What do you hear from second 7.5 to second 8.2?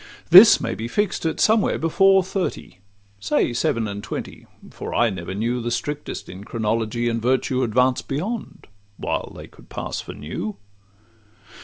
Advance